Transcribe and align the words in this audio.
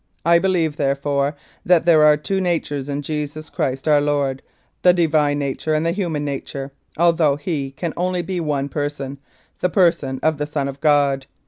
I 0.25 0.39
believe, 0.39 0.77
therefore, 0.77 1.35
that 1.63 1.85
there 1.85 2.01
are 2.03 2.17
two 2.17 2.41
natures 2.41 2.89
in 2.89 3.03
Jesus 3.03 3.51
Christ 3.51 3.87
our 3.87 4.01
Lord, 4.01 4.41
the 4.81 4.93
Divine 4.95 5.37
nature 5.37 5.75
and 5.75 5.85
the 5.85 5.91
human 5.91 6.25
nature, 6.25 6.71
although 6.97 7.35
He 7.35 7.69
can 7.69 7.93
only 7.95 8.23
be 8.23 8.39
one 8.39 8.67
Person, 8.67 9.19
the 9.59 9.69
Person 9.69 10.19
of 10.23 10.39
the 10.39 10.47
Son 10.47 10.67
of 10.67 10.81
God. 10.81 11.27